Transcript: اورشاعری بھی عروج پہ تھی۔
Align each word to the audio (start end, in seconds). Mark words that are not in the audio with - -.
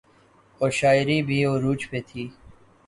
اورشاعری 0.61 1.21
بھی 1.23 1.43
عروج 1.45 1.89
پہ 1.89 1.99
تھی۔ 2.07 2.27